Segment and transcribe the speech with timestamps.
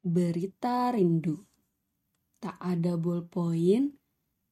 [0.00, 1.36] Berita rindu.
[2.40, 4.00] Tak ada bolpoin,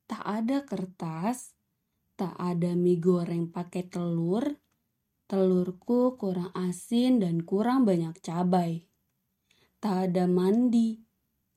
[0.04, 1.56] tak ada kertas,
[2.20, 4.44] tak ada mie goreng pakai telur.
[5.24, 8.84] Telurku kurang asin dan kurang banyak cabai.
[9.80, 11.00] Tak ada mandi.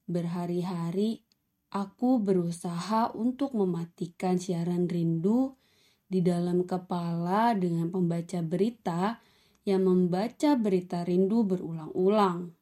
[0.07, 1.27] Berhari-hari
[1.75, 5.59] aku berusaha untuk mematikan siaran rindu
[6.07, 9.19] di dalam kepala dengan pembaca berita
[9.67, 12.60] yang membaca berita rindu berulang-ulang.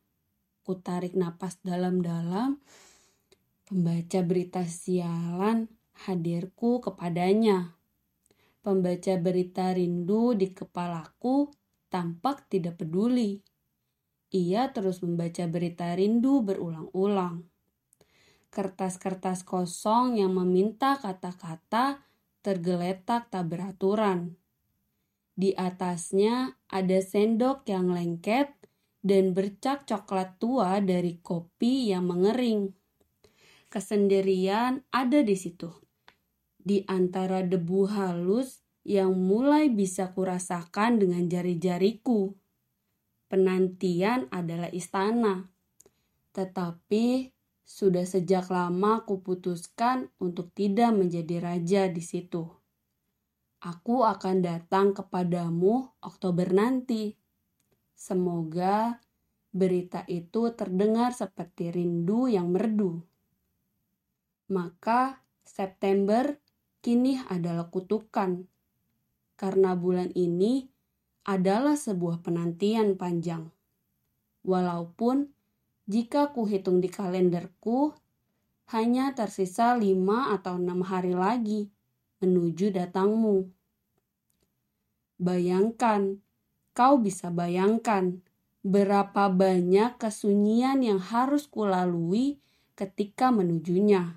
[0.69, 2.61] Ku tarik napas dalam-dalam,
[3.65, 5.65] pembaca berita sialan
[6.05, 7.73] hadirku kepadanya.
[8.61, 11.49] Pembaca berita rindu di kepalaku
[11.89, 13.41] tampak tidak peduli.
[14.29, 17.49] Ia terus membaca berita rindu berulang-ulang.
[18.53, 22.05] Kertas-kertas kosong yang meminta kata-kata
[22.45, 24.37] tergeletak tak beraturan.
[25.33, 28.58] Di atasnya ada sendok yang lengket
[28.99, 32.75] dan bercak coklat tua dari kopi yang mengering.
[33.69, 35.69] Kesendirian ada di situ.
[36.59, 42.33] Di antara debu halus yang mulai bisa kurasakan dengan jari-jariku.
[43.29, 45.47] Penantian adalah istana.
[46.33, 47.29] Tetapi
[47.61, 52.49] sudah sejak lama kuputuskan untuk tidak menjadi raja di situ.
[53.61, 57.13] Aku akan datang kepadamu Oktober nanti
[57.99, 59.03] Semoga
[59.51, 63.03] berita itu terdengar seperti rindu yang merdu.
[64.47, 66.39] Maka September
[66.79, 68.47] kini adalah kutukan,
[69.35, 70.71] karena bulan ini
[71.27, 73.51] adalah sebuah penantian panjang.
[74.47, 75.35] Walaupun
[75.91, 77.91] jika kuhitung di kalenderku,
[78.71, 81.67] hanya tersisa lima atau enam hari lagi
[82.23, 83.51] menuju datangmu.
[85.19, 86.23] Bayangkan
[86.79, 88.23] Kau bisa bayangkan
[88.63, 92.39] berapa banyak kesunyian yang harus kulalui
[92.79, 94.15] ketika menujunya.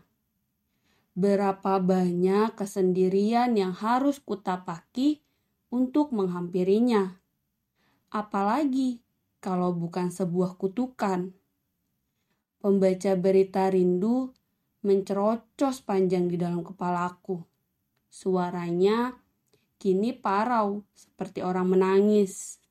[1.18, 5.27] Berapa banyak kesendirian yang harus kutapaki
[5.74, 7.18] untuk menghampirinya.
[8.14, 9.02] Apalagi
[9.42, 11.34] kalau bukan sebuah kutukan.
[12.62, 14.30] Pembaca berita rindu
[14.86, 17.42] mencerocos panjang di dalam kepalaku.
[18.06, 19.18] Suaranya
[19.82, 22.61] kini parau seperti orang menangis.